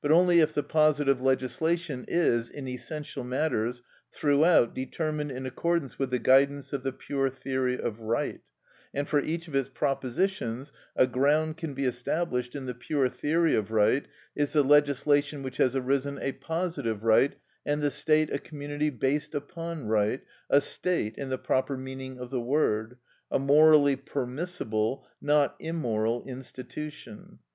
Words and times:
But 0.00 0.10
only 0.10 0.40
if 0.40 0.54
the 0.54 0.62
positive 0.62 1.20
legislation 1.20 2.06
is, 2.08 2.48
in 2.48 2.66
essential 2.66 3.22
matters, 3.22 3.82
throughout 4.10 4.74
determined 4.74 5.30
in 5.30 5.44
accordance 5.44 5.98
with 5.98 6.08
the 6.10 6.18
guidance 6.18 6.72
of 6.72 6.84
the 6.84 6.92
pure 6.94 7.28
theory 7.28 7.78
of 7.78 8.00
right, 8.00 8.40
and 8.94 9.06
for 9.06 9.20
each 9.20 9.46
of 9.46 9.54
its 9.54 9.68
propositions 9.68 10.72
a 10.96 11.06
ground 11.06 11.58
can 11.58 11.74
be 11.74 11.84
established 11.84 12.54
in 12.56 12.64
the 12.64 12.72
pure 12.72 13.10
theory 13.10 13.54
of 13.54 13.70
right, 13.70 14.08
is 14.34 14.54
the 14.54 14.62
legislation 14.64 15.42
which 15.42 15.58
has 15.58 15.76
arisen 15.76 16.18
a 16.22 16.32
positive 16.32 17.04
right 17.04 17.34
and 17.66 17.82
the 17.82 17.90
state 17.90 18.32
a 18.32 18.38
community 18.38 18.88
based 18.88 19.34
upon 19.34 19.84
right, 19.86 20.22
a 20.48 20.62
state 20.62 21.14
in 21.18 21.28
the 21.28 21.36
proper 21.36 21.76
meaning 21.76 22.18
of 22.18 22.30
the 22.30 22.40
word, 22.40 22.96
a 23.30 23.38
morally 23.38 23.96
permissible, 23.96 25.06
not 25.20 25.54
immoral 25.58 26.24
institution. 26.24 27.40